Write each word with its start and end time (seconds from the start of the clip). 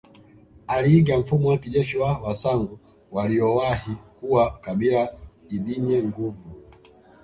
Aliiga 0.67 1.17
mfumo 1.17 1.49
wa 1.49 1.57
kijeshi 1.57 1.97
wa 1.97 2.17
wasangu 2.17 2.79
waliowahi 3.11 3.91
kuwa 4.19 4.51
kabila 4.61 5.09
ldnye 5.51 6.03
nguvu 6.03 6.57